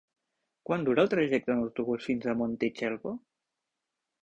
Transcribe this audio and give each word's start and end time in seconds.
Quant 0.69 0.85
dura 0.87 1.03
el 1.07 1.11
trajecte 1.11 1.53
en 1.57 1.61
autobús 1.65 2.09
fins 2.11 2.27
a 2.27 2.35
Montitxelvo? 2.41 3.17